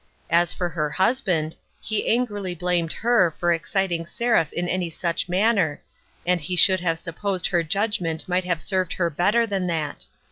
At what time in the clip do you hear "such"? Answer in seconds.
4.89-5.29